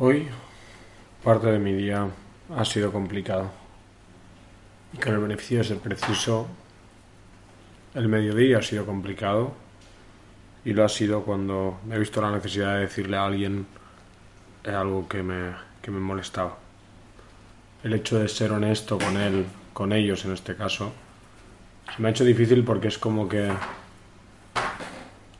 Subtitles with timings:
[0.00, 0.28] Hoy
[1.24, 2.06] parte de mi día
[2.56, 3.50] ha sido complicado.
[4.92, 6.46] Y con el beneficio de ser preciso,
[7.96, 9.54] el mediodía ha sido complicado
[10.64, 13.66] y lo ha sido cuando he visto la necesidad de decirle a alguien
[14.64, 15.50] algo que me,
[15.82, 16.56] que me molestaba.
[17.82, 20.92] El hecho de ser honesto con él, con ellos en este caso,
[21.92, 23.50] se me ha hecho difícil porque es como que...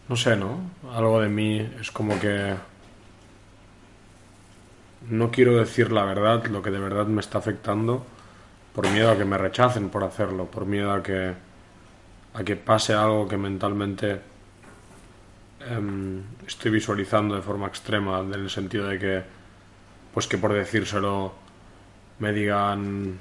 [0.08, 0.58] No sé, ¿no?
[0.92, 2.56] Algo de mí es como que
[5.08, 8.04] no quiero decir la verdad, lo que de verdad me está afectando,
[8.74, 11.34] por miedo a que me rechacen por hacerlo, por miedo a que,
[12.34, 14.20] a que pase algo que mentalmente
[15.60, 19.22] em, estoy visualizando de forma extrema, en el sentido de que,
[20.12, 21.32] pues que por decírselo
[22.18, 23.18] me digan,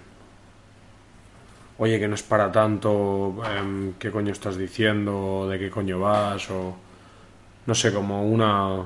[1.77, 6.49] oye, que no es para tanto, em, qué coño estás diciendo, de qué coño vas,
[6.51, 6.75] o
[7.65, 8.85] no sé, como una,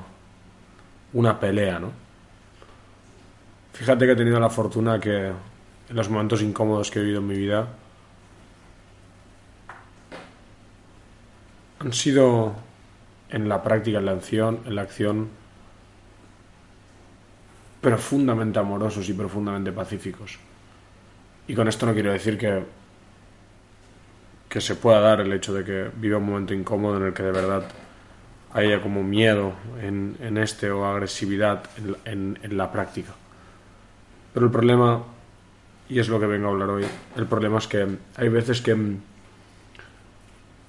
[1.12, 2.01] una pelea, ¿no?
[3.72, 7.26] Fíjate que he tenido la fortuna que en los momentos incómodos que he vivido en
[7.26, 7.68] mi vida
[11.80, 12.54] han sido
[13.30, 15.28] en la práctica, en la acción, en la acción
[17.80, 20.38] profundamente amorosos y profundamente pacíficos.
[21.48, 22.64] Y con esto no quiero decir que
[24.52, 27.22] que se pueda dar el hecho de que viva un momento incómodo en el que
[27.22, 27.64] de verdad
[28.52, 31.64] haya como miedo en, en este o agresividad
[32.04, 33.14] en, en la práctica.
[34.32, 35.02] Pero el problema,
[35.88, 36.84] y es lo que vengo a hablar hoy,
[37.16, 38.76] el problema es que hay veces que,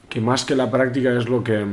[0.10, 1.66] que más que la práctica es lo que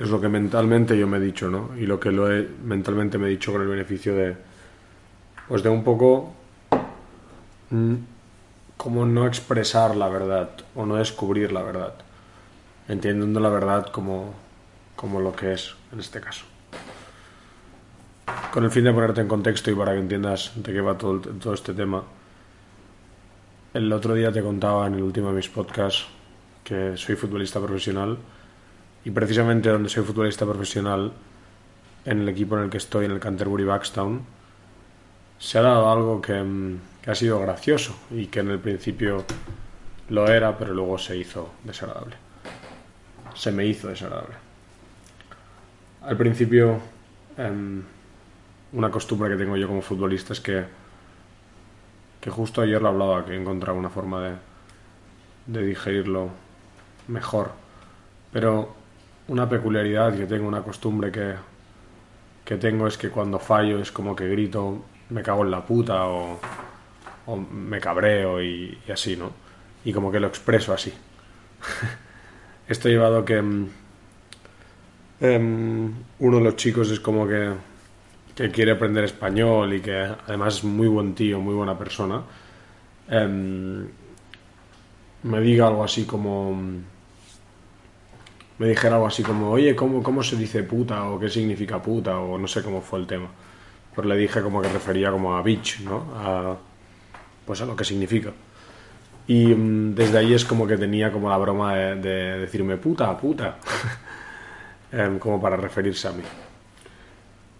[0.00, 1.70] es lo que mentalmente yo me he dicho, ¿no?
[1.76, 4.36] Y lo que lo he, mentalmente me he dicho con el beneficio de
[5.48, 6.34] pues de un poco
[7.70, 7.94] mm,
[8.76, 11.94] como no expresar la verdad o no descubrir la verdad,
[12.86, 14.34] entendiendo la verdad como,
[14.94, 16.44] como lo que es en este caso.
[18.52, 21.20] Con el fin de ponerte en contexto y para que entiendas de qué va todo,
[21.20, 22.02] todo este tema,
[23.74, 26.06] el otro día te contaba en el último de mis podcasts
[26.64, 28.16] que soy futbolista profesional
[29.04, 31.12] y precisamente donde soy futbolista profesional,
[32.06, 34.22] en el equipo en el que estoy, en el Canterbury Backstown,
[35.38, 36.42] se ha dado algo que,
[37.02, 39.24] que ha sido gracioso y que en el principio
[40.08, 42.16] lo era, pero luego se hizo desagradable.
[43.34, 44.34] Se me hizo desagradable.
[46.02, 46.78] Al principio...
[47.36, 47.82] Eh,
[48.72, 50.64] una costumbre que tengo yo como futbolista es que,
[52.20, 54.34] que justo ayer lo hablaba, que he encontrado una forma de,
[55.46, 56.30] de digerirlo
[57.08, 57.52] mejor.
[58.32, 58.74] Pero
[59.28, 61.34] una peculiaridad que tengo, una costumbre que,
[62.44, 66.06] que tengo es que cuando fallo es como que grito, me cago en la puta
[66.06, 66.38] o,
[67.26, 69.32] o me cabreo y, así, ¿no?
[69.84, 70.92] Y como que lo expreso así.
[72.68, 73.68] Esto ha llevado que um,
[75.20, 77.52] uno de los chicos es como que
[78.38, 82.22] que quiere aprender español y que además es muy buen tío, muy buena persona,
[83.10, 83.84] eh,
[85.24, 86.56] me diga algo así como...
[88.58, 91.04] Me dijera algo así como, oye, ¿cómo, ¿cómo se dice puta?
[91.10, 93.28] o qué significa puta, o no sé cómo fue el tema.
[93.92, 96.12] Pues le dije como que refería como a bitch, ¿no?
[96.16, 96.56] A,
[97.44, 98.32] pues a lo que significa.
[99.26, 103.16] Y um, desde ahí es como que tenía como la broma de, de decirme puta,
[103.16, 103.58] puta,
[104.92, 106.22] eh, como para referirse a mí.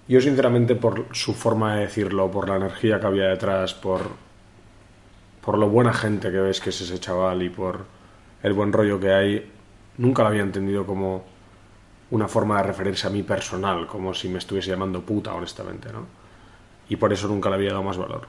[0.09, 4.01] Yo sinceramente por su forma de decirlo, por la energía que había detrás, por,
[5.43, 7.85] por lo buena gente que ves que es ese chaval y por
[8.43, 9.53] el buen rollo que hay,
[9.99, 11.25] nunca lo había entendido como
[12.11, 16.07] una forma de referirse a mí personal, como si me estuviese llamando puta, honestamente, ¿no?
[16.89, 18.29] Y por eso nunca le había dado más valor.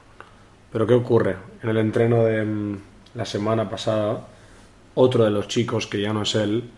[0.70, 1.36] Pero ¿qué ocurre?
[1.62, 2.78] En el entreno de mm,
[3.14, 4.26] la semana pasada,
[4.94, 6.70] otro de los chicos, que ya no es él,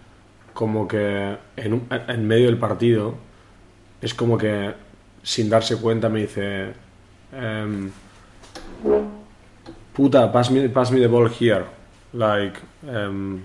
[0.55, 3.15] como que en, medio del partido,
[4.01, 4.75] es como que
[5.23, 6.73] sin darse cuenta me dice
[7.33, 7.91] um,
[9.93, 11.65] puta pass me, the ball here
[12.13, 13.41] like um,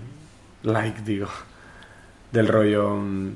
[0.62, 1.28] like digo
[2.32, 3.34] del rollo um,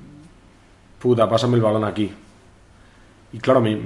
[0.99, 2.13] puta pásame el balón aquí
[3.33, 3.77] y claro me,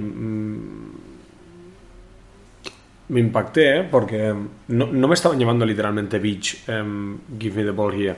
[3.09, 3.87] me impacté ¿eh?
[3.89, 4.33] porque
[4.67, 6.65] no, no, me estaban llamando literalmente bitch
[7.39, 8.15] give me the ball here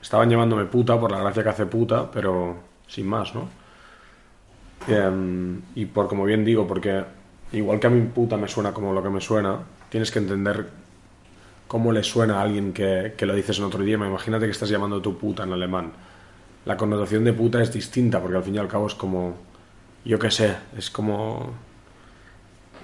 [0.00, 2.56] estaban llamándome puta por la gracia que hace puta pero
[2.86, 3.61] sin más ¿no?
[4.88, 7.04] Eh, y por como bien digo, porque
[7.52, 9.58] igual que a mi puta me suena como lo que me suena,
[9.88, 10.66] tienes que entender
[11.68, 14.06] cómo le suena a alguien que, que, lo dices en otro idioma.
[14.06, 15.92] Imagínate que estás llamando tu puta en alemán.
[16.64, 19.36] La connotación de puta es distinta, porque al fin y al cabo es como,
[20.04, 21.54] yo qué sé, es como...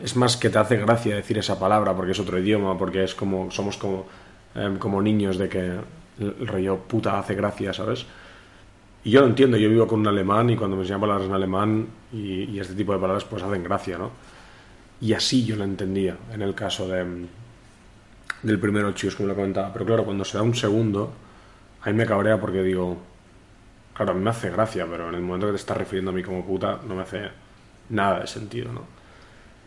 [0.02, 3.14] Es más que te hace gracia decir esa palabra porque es otro idioma, porque es
[3.14, 4.06] como, somos como,
[4.54, 5.72] eh, como niños de que
[6.20, 8.06] el rollo puta hace gracia, ¿sabes?
[9.04, 11.32] Y yo lo entiendo, yo vivo con un alemán y cuando me enseñan palabras en
[11.32, 14.10] alemán y, y este tipo de palabras pues hacen gracia, ¿no?
[15.00, 17.26] Y así yo lo entendía en el caso de,
[18.42, 19.72] del primero Chius, como lo comentaba.
[19.72, 21.12] Pero claro, cuando se da un segundo,
[21.82, 22.96] a mí me cabrea porque digo,
[23.94, 26.14] claro, a mí me hace gracia, pero en el momento que te estás refiriendo a
[26.14, 27.28] mí como puta, no me hace
[27.90, 28.82] nada de sentido, ¿no?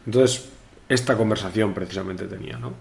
[0.05, 0.51] Entonces,
[0.89, 2.73] esta conversación precisamente tenía, ¿no?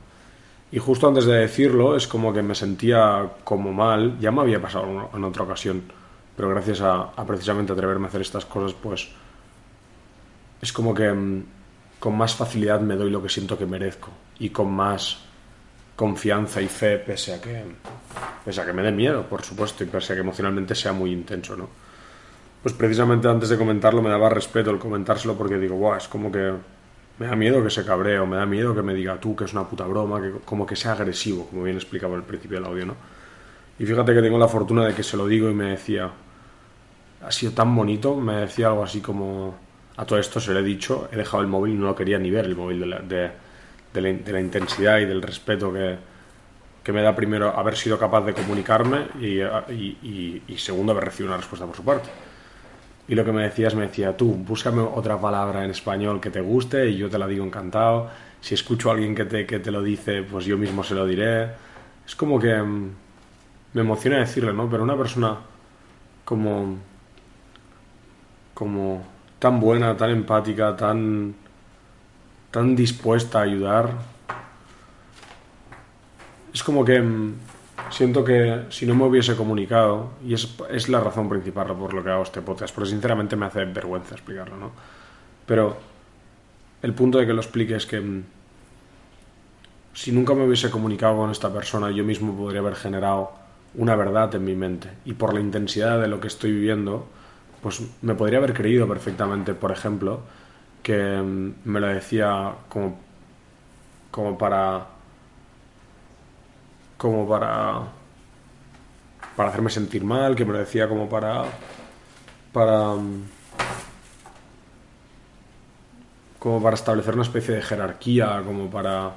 [0.73, 4.61] Y justo antes de decirlo, es como que me sentía como mal, ya me había
[4.61, 5.83] pasado en otra ocasión,
[6.41, 9.11] pero gracias a, a precisamente atreverme a hacer estas cosas, pues
[10.63, 11.45] es como que mm,
[11.99, 14.09] con más facilidad me doy lo que siento que merezco
[14.39, 15.19] y con más
[15.95, 17.63] confianza y fe, pese a que,
[18.43, 21.13] pese a que me dé miedo, por supuesto, y pese a que emocionalmente sea muy
[21.13, 21.69] intenso, ¿no?
[22.63, 26.33] Pues precisamente antes de comentarlo me daba respeto el comentárselo porque digo, guau, es como
[26.33, 26.55] que
[27.19, 29.45] me da miedo que se cabree o me da miedo que me diga tú que
[29.45, 32.67] es una puta broma, que como que sea agresivo, como bien explicaba al principio del
[32.67, 32.97] audio, ¿no?
[33.79, 36.11] Y fíjate que tengo la fortuna de que se lo digo y me decía,
[37.23, 39.55] ha sido tan bonito, me decía algo así como,
[39.97, 42.19] a todo esto se lo he dicho, he dejado el móvil y no lo quería
[42.19, 43.31] ni ver el móvil de,
[43.93, 45.97] de, la, intensidad y del respeto que,
[46.83, 49.41] que, me da primero haber sido capaz de comunicarme y,
[49.73, 52.09] y, y, segundo haber recibido una respuesta por su parte.
[53.09, 56.41] Y lo que me decías, me decía, tú, búscame otra palabra en español que te
[56.41, 58.09] guste y yo te la digo encantado.
[58.41, 61.05] Si escucho a alguien que te, que te lo dice, pues yo mismo se lo
[61.07, 61.51] diré.
[62.07, 62.91] Es como que mm,
[63.75, 64.71] me emociona decirle, ¿no?
[64.71, 65.39] Pero una persona
[66.25, 66.79] como,
[68.61, 69.03] como
[69.39, 71.35] tan buena, tan empática, tan
[72.51, 73.91] tan dispuesta a ayudar.
[76.53, 77.35] Es como que mm,
[77.91, 82.05] siento que si no me hubiese comunicado, y es, es, la razón principal por lo
[82.05, 84.73] que hago este podcast, porque sinceramente me hace vergüenza explicarlo, ¿no?
[85.47, 85.79] Pero
[86.83, 88.25] el punto de que lo explique es que mm,
[89.95, 93.33] si nunca me hubiese comunicado con esta persona, yo mismo podría haber generado
[93.75, 94.91] una verdad en mi mente.
[95.07, 97.07] Y por la intensidad de lo que estoy viviendo,
[97.63, 100.21] pues me podría haber creído perfectamente, por ejemplo,
[100.83, 102.99] que mm, me lo decía como,
[104.11, 104.87] como para
[106.97, 107.83] como para
[109.37, 111.45] para hacerme sentir mal, que me lo decía como para
[112.53, 113.25] para mm,
[116.39, 119.13] como para establecer una especie de jerarquía, como para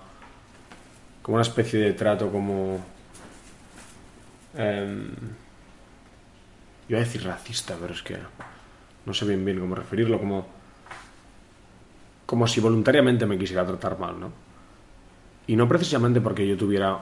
[1.21, 2.79] como una especie de trato como
[4.55, 5.07] eh,
[6.93, 8.17] iba a decir racista, pero es que
[9.05, 10.47] no sé bien bien cómo referirlo, como
[12.25, 14.31] como si voluntariamente me quisiera tratar mal, ¿no?
[15.45, 16.97] Y no precisamente porque yo tuviera,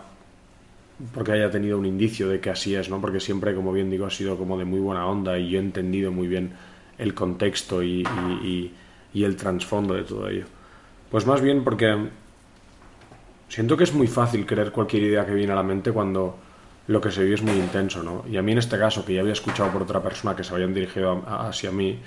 [1.14, 3.00] porque haya tenido un indicio de que así es, ¿no?
[3.00, 5.62] Porque siempre, como bien digo, ha sido como de muy buena onda y yo he
[5.62, 6.52] entendido muy bien
[6.98, 8.04] el contexto y,
[9.14, 10.46] y el trasfondo de todo ello.
[11.10, 11.96] Pues más bien porque
[13.48, 16.38] siento que es muy fácil creer cualquier idea que viene a la mente cuando
[16.92, 18.24] lo que se vive es muy intenso, ¿no?
[18.30, 20.54] Y a mí en este caso, que ya había escuchado por otra persona que se
[20.54, 22.00] habían dirigido hacia mí,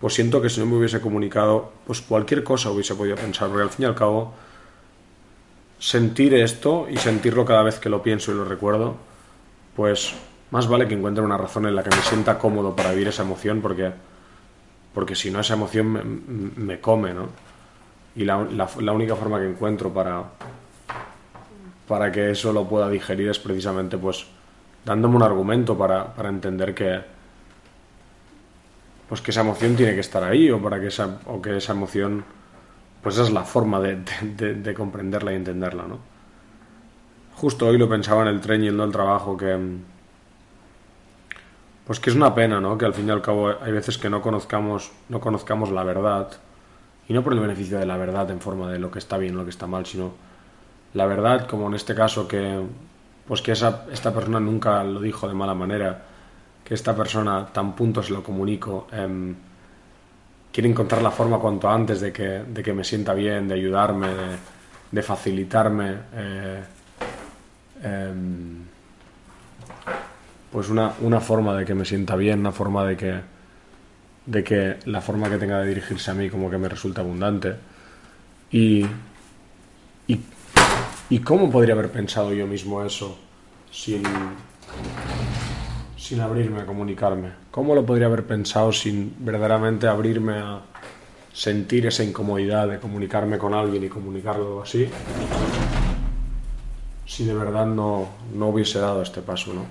[0.00, 3.62] pues siento que si no me hubiese comunicado, pues cualquier cosa hubiese podido pensar, porque
[3.62, 4.34] al fin y al cabo,
[5.78, 8.96] sentir esto y sentirlo cada vez que lo pienso y lo recuerdo,
[9.74, 10.14] pues
[10.50, 13.22] más vale que encuentre una razón en la que me sienta cómodo para vivir esa
[13.22, 13.92] emoción, porque,
[14.94, 17.28] porque si no esa emoción me, me come, ¿no?
[18.14, 18.46] Y la,
[18.80, 20.24] la, única forma que encuentro para,
[21.86, 24.26] para que eso lo pueda digerir es precisamente pues
[24.84, 27.00] dándome un argumento para, para entender que,
[29.08, 31.72] pues que esa emoción tiene que estar ahí o para que esa, o que esa
[31.72, 32.24] emoción
[33.02, 34.02] pues esa es la forma de,
[34.36, 35.98] de, de, comprenderla y entenderla ¿no?
[37.36, 39.58] justo hoy lo pensaba en el tren yendo al trabajo que
[41.86, 42.76] pues que es una pena ¿no?
[42.76, 46.30] que al fin y al cabo hay veces que no conozcamos no conozcamos la verdad
[47.08, 49.34] y no por el beneficio de la verdad en forma de lo que está bien
[49.36, 50.25] o lo que está mal sino
[50.96, 52.60] la verdad como en este caso que
[53.28, 56.02] pues que esa, esta persona nunca lo dijo de mala manera
[56.64, 59.34] que esta persona tan punto se lo comunico eh,
[60.50, 64.08] quiere encontrar la forma cuanto antes de que, de que me sienta bien, de ayudarme,
[64.90, 66.62] de, facilitarme eh,
[67.82, 68.14] eh,
[70.50, 73.20] pues una, una, forma de que me sienta bien, una forma de que
[74.24, 77.54] de que la forma que tenga de dirigirse a mí como que me resulta abundante.
[78.50, 78.86] Y,
[81.08, 83.18] y cómo podría haber pensado yo mismo eso
[83.70, 84.02] sin
[86.06, 87.30] sin abrirme a comunicarme?
[87.50, 90.60] ¿Cómo lo podría haber pensado sin verdaderamente abrirme a
[91.32, 94.88] sentir esa incomodidad de comunicarme con alguien y comunicarlo así?
[97.04, 99.66] Si de verdad no, no hubiese dado este paso, ¿no?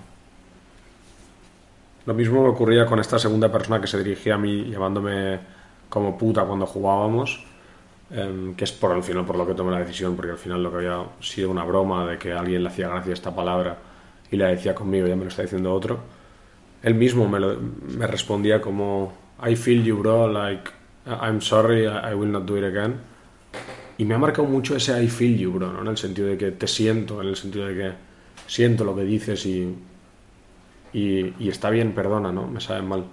[2.05, 5.39] Lo mismo me ocurría con esta segunda persona que se dirigía a mí llamándome
[5.87, 7.45] como puta cuando jugábamos,
[8.11, 10.63] eh, que es por el final por lo que tomé la decisión, porque al final
[10.63, 13.77] lo que había sido una broma de que alguien le hacía gracia esta palabra
[14.31, 16.15] y la decía conmigo, ya me lo está diciendo otro
[16.85, 17.39] él mismo me,
[17.97, 19.11] me respondía como,
[19.43, 20.69] I feel you, bro, like,
[21.07, 22.99] I'm sorry, I will not do it again.
[23.97, 25.81] Y me ha marcado mucho ese I feel you, bro, ¿no?
[25.81, 27.91] En el sentido de que te siento, en el sentido de que
[28.45, 29.75] siento lo que dices y,
[30.93, 32.45] y, y está bien, perdona, ¿no?
[32.45, 33.05] Me sabe mal.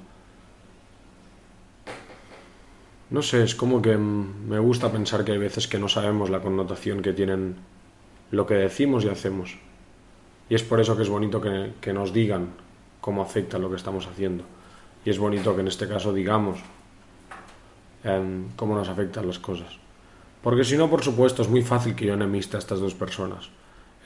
[3.13, 6.41] No sé, es como que me gusta pensar que hay veces que no sabemos la
[6.41, 7.57] connotación que tienen
[8.31, 9.59] lo que decimos y hacemos.
[10.49, 12.55] Y es por eso que es bonito que, nos digan
[13.03, 14.45] cómo afecta lo que estamos haciendo.
[15.05, 16.61] Y es bonito que en este caso digamos
[18.03, 19.77] em, cómo nos afectan las cosas.
[20.43, 23.51] Porque si no, por supuesto, es muy fácil que yo enemiste a estas dos personas.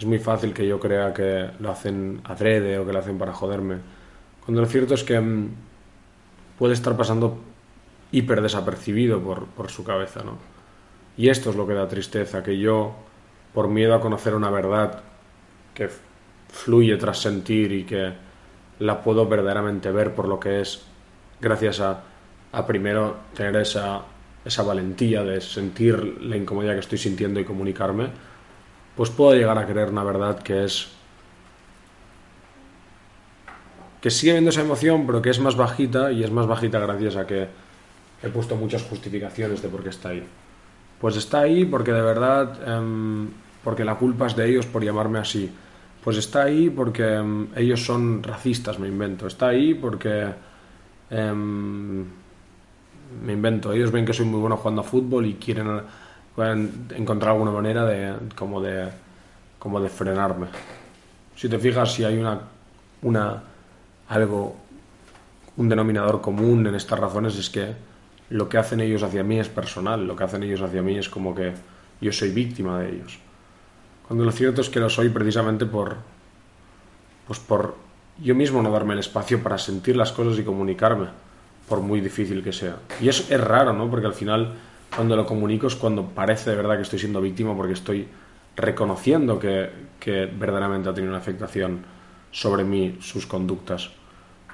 [0.01, 3.33] Es muy fácil que yo crea que lo hacen adrede o que lo hacen para
[3.33, 3.77] joderme.
[4.45, 5.51] Cuando lo cierto es que em,
[6.59, 7.39] puede estar pasando
[8.13, 10.39] hiper desapercibido por, por su cabeza, ¿no?
[11.17, 12.95] Y esto es lo que da tristeza, que yo,
[13.55, 15.03] por miedo a conocer una verdad
[15.75, 15.89] que
[16.49, 18.13] fluye tras sentir y que
[18.79, 20.83] la puedo verdaderamente ver por lo que es,
[21.41, 22.03] gracias a,
[22.53, 24.03] a primero tener esa,
[24.45, 28.09] esa valentía de sentir la incomodidad que estoy sintiendo y comunicarme,
[28.95, 30.89] pues puedo llegar a creer una verdad que es
[34.01, 37.17] que sigue habiendo esa emoción, pero que es más bajita y es más bajita gracias
[37.17, 37.49] a que
[38.27, 40.23] he puesto muchas justificaciones de por qué está ahí.
[41.01, 43.29] Pues está ahí porque de verdad, em,
[43.63, 45.51] porque la culpa es de ellos por llamarme así.
[46.03, 49.27] Pues está ahí porque em, ellos son racistas, me invento.
[49.27, 50.27] Está ahí porque
[51.11, 52.05] em,
[53.25, 53.73] me invento.
[53.73, 55.83] Ellos ven que soy muy bueno jugando a fútbol y quieren,
[56.95, 58.89] encontrar alguna manera de como de
[59.59, 60.47] como de frenarme.
[61.35, 62.41] Si te fijas, si hay una
[63.03, 63.43] una
[64.09, 64.57] algo
[65.57, 67.75] un denominador común en estas razones es que
[68.31, 71.09] lo que hacen ellos hacia mí es personal, lo que hacen ellos hacia mí es
[71.09, 71.53] como que
[72.01, 73.19] yo soy víctima de ellos.
[74.07, 75.97] Cuando lo cierto es que lo soy precisamente por,
[77.27, 77.77] pues por
[78.23, 81.09] yo mismo no darme el espacio para sentir las cosas y comunicarme,
[81.69, 82.77] por muy difícil que sea.
[83.01, 83.91] Y es, es raro, ¿no?
[83.91, 84.55] Porque al final,
[84.95, 88.09] cuando lo comunico es cuando parece de verdad que estoy siendo víctima porque estoy
[88.57, 91.85] reconociendo que, que verdaderamente ha tenido una afectación
[92.31, 93.91] sobre mí, sus conductas.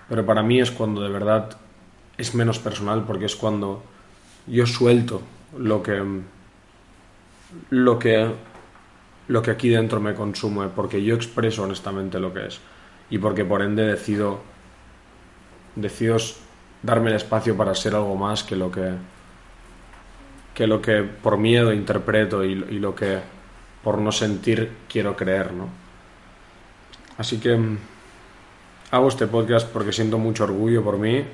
[0.09, 1.57] Pero para mí es cuando de verdad
[2.19, 3.83] es menos personal porque es cuando
[4.47, 5.23] yo suelto
[5.57, 6.03] lo que
[7.71, 8.31] lo que
[9.29, 12.61] lo que aquí dentro me consume porque yo expreso honestamente lo que es
[13.11, 14.41] y porque por ende decido
[15.77, 16.17] decido
[16.83, 18.93] darme el espacio para ser algo más que lo que
[20.55, 23.21] que lo que por miedo interpreto y, y lo que
[23.83, 25.69] por no sentir quiero creer no
[27.17, 27.59] así que
[28.91, 31.25] hago este podcast porque siento mucho orgullo por mí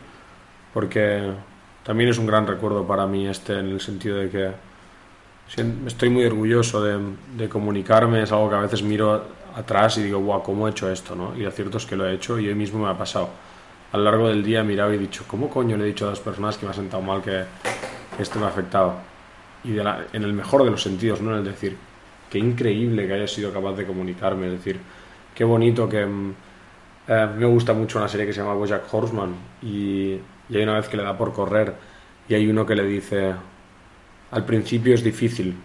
[0.73, 1.33] porque
[1.85, 4.51] también es un gran recuerdo para mí este en el sentido de que
[5.87, 9.25] estoy muy orgulloso de, comunicarme, es algo que a veces miro
[9.57, 11.15] atrás y digo, guau, ¿cómo he hecho esto?
[11.15, 11.35] ¿no?
[11.37, 13.31] Y lo cierto es que lo he hecho y hoy mismo me ha pasado.
[13.93, 16.07] A lo largo del día he mirado y he dicho, ¿cómo coño le he dicho
[16.07, 17.45] a dos personas que me ha sentado mal que,
[18.19, 18.97] esto me ha afectado?
[19.65, 21.33] Y en el mejor de los sentidos, ¿no?
[21.33, 21.77] En el decir,
[22.29, 24.79] qué increíble que haya sido capaz de comunicarme, es decir,
[25.35, 26.05] qué bonito que...
[26.05, 26.35] Mm,
[27.09, 30.75] eh, me gusta mucho una serie que se llama Bojack Horseman y y hay una
[30.75, 31.75] vez que le da por correr
[32.29, 33.35] y hay uno que le dice,
[34.31, 35.57] al principio es difícil,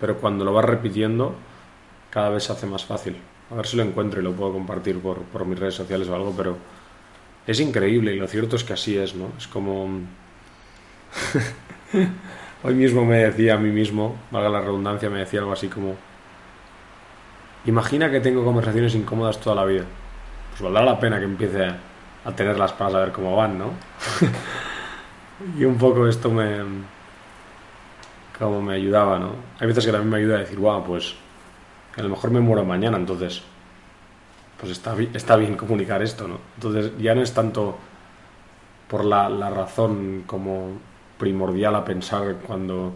[0.00, 1.34] pero cuando lo vas repitiendo,
[2.10, 3.16] cada vez se hace más fácil.
[3.50, 6.14] A ver si lo encuentro y lo puedo compartir por, por mis redes sociales o
[6.14, 6.56] algo, pero
[7.46, 9.28] es increíble y lo cierto es que así es, ¿no?
[9.36, 10.00] Es como...
[12.64, 15.96] Hoy mismo me decía a mí mismo, valga la redundancia, me decía algo así como...
[17.66, 19.84] Imagina que tengo conversaciones incómodas toda la vida.
[20.50, 21.76] Pues valdrá la pena que empiece a
[22.30, 23.70] tenerlas para saber cómo van, ¿no?
[25.58, 26.58] y un poco esto me...
[28.38, 29.30] como me ayudaba, ¿no?
[29.58, 31.14] Hay veces que también me ayuda a decir, wow, pues
[31.96, 33.42] a lo mejor me muero mañana, entonces
[34.60, 36.38] pues está, está bien comunicar esto, ¿no?
[36.54, 37.76] Entonces ya no es tanto
[38.88, 40.78] por la, la razón como
[41.18, 42.92] primordial a pensar cuando,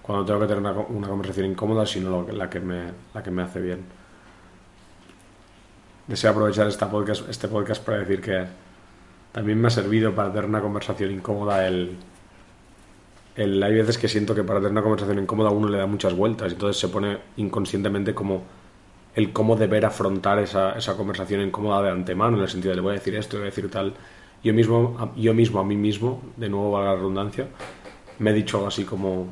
[0.00, 3.42] cuando tengo que tener una, una conversación incómoda, sino la, que me, la que me
[3.42, 3.84] hace bien
[6.06, 8.44] deseo aprovechar esta podcast, este podcast para decir que
[9.32, 11.96] también me ha servido para tener una conversación incómoda el,
[13.36, 16.14] el, hay veces que siento que para tener una conversación incómoda uno le da muchas
[16.14, 18.42] vueltas y entonces se pone inconscientemente como
[19.14, 22.82] el cómo deber afrontar esa, esa conversación incómoda de antemano, en el sentido de le
[22.82, 23.94] voy a decir esto, le voy a decir tal.
[24.42, 27.46] Yo mismo, yo mismo a mí mismo, de nuevo valga la redundancia,
[28.18, 29.28] me he dicho algo así como,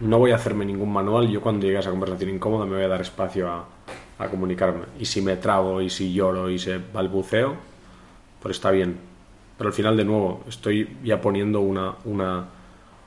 [0.00, 2.84] no voy a hacerme ningún manual, yo cuando llegue a esa conversación incómoda me voy
[2.84, 3.66] a dar espacio a,
[4.18, 4.86] a comunicarme.
[4.98, 7.56] Y si me trago y si lloro y se balbuceo,
[8.40, 8.98] pues está bien.
[9.56, 12.46] Pero al final, de nuevo, estoy ya poniendo una, una,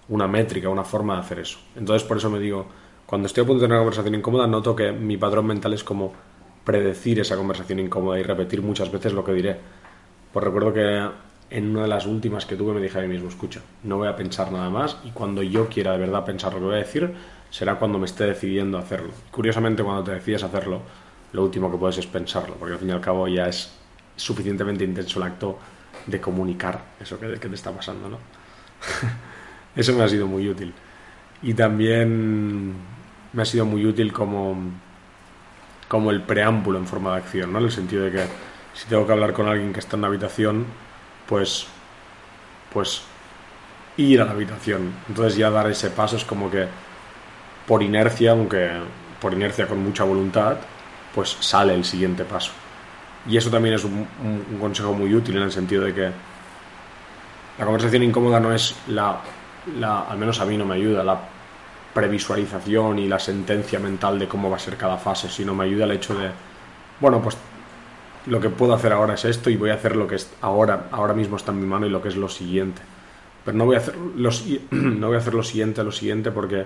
[0.09, 1.59] una métrica, una forma de hacer eso.
[1.75, 2.65] Entonces, por eso me digo,
[3.05, 5.83] cuando estoy a punto de tener una conversación incómoda, noto que mi patrón mental es
[5.83, 6.13] como
[6.63, 9.57] predecir esa conversación incómoda y repetir muchas veces lo que diré.
[10.31, 11.09] Pues recuerdo que
[11.49, 14.07] en una de las últimas que tuve me dije a mí mismo, escucha, no voy
[14.07, 16.77] a pensar nada más y cuando yo quiera de verdad pensar lo que voy a
[16.77, 17.13] decir,
[17.51, 19.11] será cuando me esté decidiendo hacerlo.
[19.29, 20.81] Curiosamente, cuando te decides hacerlo,
[21.33, 23.71] lo último que puedes es pensarlo, porque al fin y al cabo ya es
[24.15, 25.59] suficientemente intenso el acto
[26.07, 28.17] de comunicar eso que, te está pasando, ¿no?
[29.75, 30.73] eso me ha sido muy útil.
[31.43, 32.73] Y también
[33.33, 34.57] me ha sido muy útil como,
[35.87, 37.59] como el preámbulo en forma de acción, ¿no?
[37.59, 38.23] En el sentido de que
[38.73, 40.65] si tengo que hablar con alguien que está en la habitación,
[41.27, 41.67] pues,
[42.71, 43.03] pues
[43.97, 44.93] ir a la habitación.
[45.09, 46.67] Entonces ya dar ese paso es como que
[47.71, 48.69] por inercia, aunque
[49.21, 50.57] por inercia con mucha voluntad,
[51.15, 52.51] pues sale el siguiente paso.
[53.25, 54.05] Y eso también es un,
[54.59, 56.11] consejo muy útil en el sentido de que
[57.57, 59.21] la conversación incómoda no es la,
[59.79, 61.17] la, al menos a mí no me ayuda, la
[61.93, 65.85] previsualización y la sentencia mental de cómo va a ser cada fase, sino me ayuda
[65.85, 66.29] el hecho de,
[66.99, 67.37] bueno, pues
[68.25, 70.89] lo que puedo hacer ahora es esto y voy a hacer lo que es ahora,
[70.91, 72.81] ahora mismo está en mi mano y lo que es lo siguiente.
[73.45, 76.65] Pero no voy a hacer, los, no voy a hacer lo siguiente, lo siguiente porque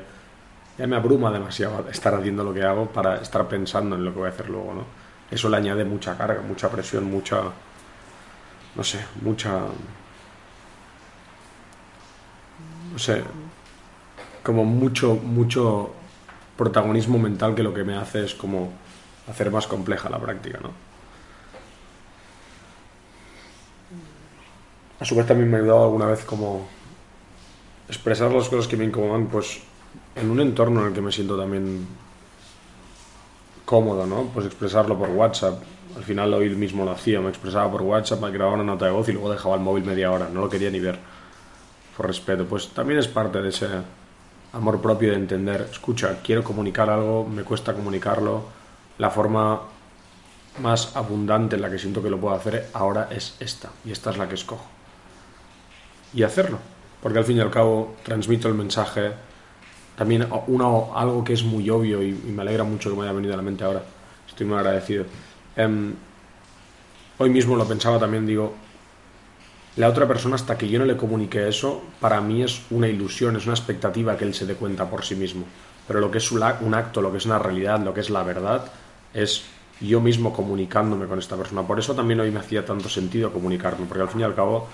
[0.77, 4.20] ya me abruma demasiado estar haciendo lo que hago para estar pensando en lo que
[4.20, 4.84] voy a hacer luego, ¿no?
[5.32, 7.41] Eso le añade mucha carga, mucha presión, mucha,
[8.75, 9.62] no sé, mucha,
[12.91, 13.24] no sé,
[14.44, 15.94] como mucho, mucho
[16.58, 18.72] protagonismo mental que lo que me hace es como
[19.29, 20.72] hacer más compleja la práctica, ¿no?
[25.00, 26.67] A su vez también me ha ayudado alguna vez como
[27.88, 29.62] expresar las cosas que me incomodan, pues
[30.16, 31.88] en un entorno en el que me siento también
[33.66, 34.30] cómodo, ¿no?
[34.34, 35.62] Pues expresarlo por WhatsApp.
[35.98, 38.92] Al final hoy mismo lo hacía, me expresaba por WhatsApp, me grababa una nota de
[38.92, 41.00] voz y luego dejaba el móvil media hora, no lo quería ni ver,
[41.96, 42.46] por respeto.
[42.46, 43.68] Pues también es parte de ese
[44.54, 48.44] amor propio de entender, escucha, quiero comunicar algo, me cuesta comunicarlo,
[48.98, 49.62] la forma
[50.62, 54.12] más abundante en la que siento que lo puedo hacer ahora es esta, y esta
[54.12, 54.66] es la que escojo.
[56.14, 56.60] Y hacerlo,
[57.02, 59.12] porque al fin y al cabo transmito el mensaje
[59.96, 63.34] también uno, algo que es muy obvio y, me alegra mucho que me haya venido
[63.34, 63.84] a la mente ahora.
[64.27, 65.05] Estoy muy agradecido.
[65.55, 65.94] Em,
[67.18, 68.53] hoy mismo lo pensaba también, digo,
[69.77, 73.36] la otra persona hasta que yo no le comunique eso, para mí es una ilusión,
[73.36, 75.46] es una expectativa que él se dé cuenta por sí mismo.
[75.88, 78.24] Pero lo que es un acto, lo que es una realidad, lo que es la
[78.24, 78.72] verdad,
[79.14, 79.44] es
[79.81, 81.64] yo mismo comunicándome con esta persona.
[81.64, 84.68] Por eso también hoy me hacía tanto sentido comunicarme, porque al fin y al cabo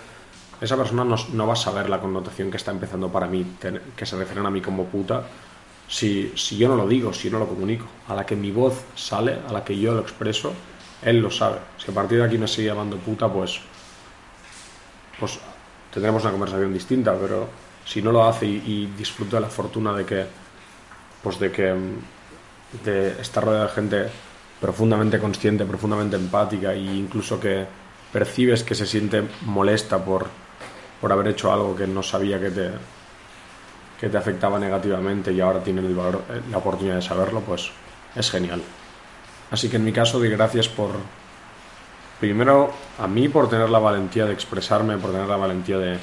[0.61, 3.57] esa persona no, va a saber la connotación que está empezando para mí,
[3.95, 5.23] que se refieren a mí como puta,
[5.87, 7.85] si, si yo no lo digo, si yo no lo comunico.
[8.07, 10.53] A la que mi voz sale, a la que yo lo expreso,
[11.01, 11.57] él lo sabe.
[11.77, 13.59] Si a partir de aquí me sigue llamando puta, pues,
[15.19, 15.39] pues
[15.91, 17.49] tendremos una conversación distinta, pero
[17.85, 20.25] si no lo hace y, disfruta de la fortuna de que,
[21.23, 21.75] pues de que
[22.85, 24.09] de estar rodeado de gente
[24.61, 27.65] profundamente consciente, profundamente empática e incluso que
[28.13, 30.27] percibes que se siente molesta por,
[31.01, 32.69] por haber hecho algo que no sabía que te,
[33.99, 37.71] que te afectaba negativamente y ahora tienen el valor, eh, la oportunidad de saberlo, pues
[38.15, 38.61] es genial.
[39.49, 40.91] Así que en mi caso, doy gracias por,
[42.19, 45.97] primero, a mí por tener la valentía de expresarme, por tener la valentía de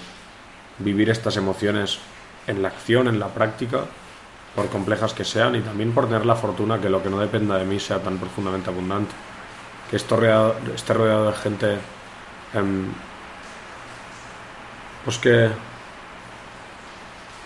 [0.79, 1.99] vivir estas emociones
[2.47, 3.85] en la acción, en la práctica,
[4.55, 7.57] por complejas que sean, y también por tener la fortuna que lo que no dependa
[7.57, 9.15] de mí sea tan profundamente abundante.
[9.91, 11.77] Que rodeado, esté rodeado de gente
[12.55, 12.87] em,
[15.05, 15.49] pues que,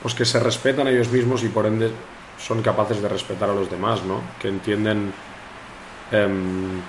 [0.02, 1.90] pues que se respetan a ellos mismos y por ende
[2.38, 4.20] son capaces de respetar a los demás, ¿no?
[4.40, 5.12] Que entienden
[6.10, 6.80] em,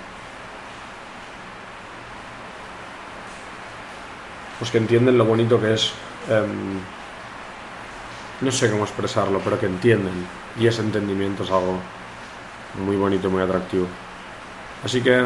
[4.58, 5.92] pues que entienden lo bonito que es
[6.28, 6.80] em,
[8.40, 10.26] no sé cómo expresarlo, pero que entienden
[10.58, 11.78] y ese entendimiento es algo
[12.74, 13.86] muy bonito, muy atractivo.
[14.84, 15.24] Así que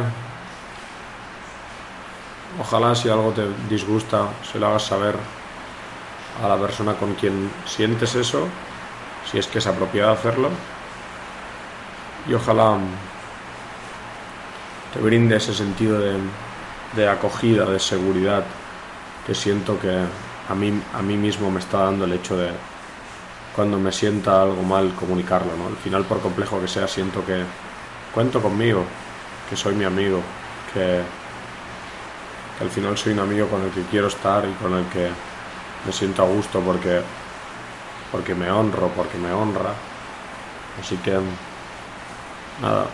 [2.60, 5.16] ojalá si algo te disgusta se lo hagas saber
[6.42, 8.46] a la persona con quien sientes eso,
[9.30, 10.50] si es que es apropiado hacerlo.
[12.28, 12.78] Y ojalá
[14.92, 15.98] te brinde ese sentido
[16.94, 18.44] de, acogida, de seguridad
[19.26, 20.04] que siento que
[20.48, 22.50] a mí, a mí mismo me está dando el hecho de
[23.54, 25.56] cuando me sienta algo mal comunicarlo.
[25.56, 25.66] ¿no?
[25.66, 27.42] Al final, por complejo que sea, siento que
[28.14, 28.84] cuento conmigo,
[29.50, 30.20] que soy mi amigo,
[30.72, 31.02] que,
[32.60, 35.08] al final soy un amigo con el que quiero estar y con el que
[35.86, 37.00] me siento a gusto porque,
[38.10, 39.72] porque me honro, porque me honra.
[40.80, 41.18] Así que,
[42.60, 42.86] nada,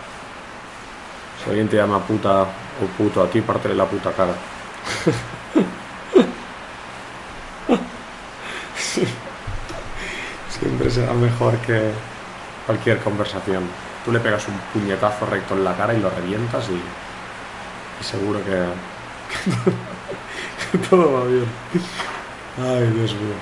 [1.43, 4.33] si alguien te llama puta o puto a ti, pártele la puta cara.
[10.49, 11.91] Siempre será mejor que
[12.65, 13.63] cualquier conversación.
[14.03, 16.81] Tú le pegas un puñetazo recto en la cara y lo revientas y,
[18.03, 18.94] seguro que
[20.89, 21.45] todo va bien.
[22.57, 23.35] Ay, Dios mío.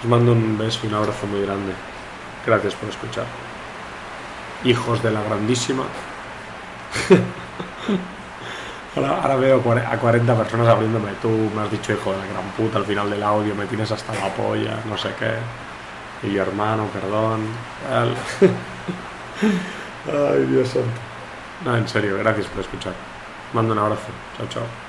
[0.00, 1.72] Os mando un beso y un abrazo muy grande.
[2.46, 3.26] Gracias por escuchar.
[4.64, 5.84] Hijos de la grandísima.
[8.96, 11.10] Ahora, ahora veo a 40 personas abriéndome.
[11.20, 13.92] Tú me has dicho hijo de la gran puta al final del audio, me tienes
[13.92, 15.34] hasta la polla, no sé qué.
[16.26, 17.42] Y yo, hermano, perdón.
[20.06, 20.88] Ay, Dios santo.
[21.66, 22.94] No, en serio, gracias por escuchar.
[23.50, 24.28] Mando un abrazo.
[24.32, 24.84] Chao, chao.